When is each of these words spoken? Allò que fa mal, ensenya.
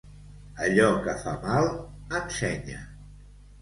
Allò 0.67 0.87
que 1.05 1.15
fa 1.27 1.35
mal, 1.45 1.71
ensenya. 2.25 2.85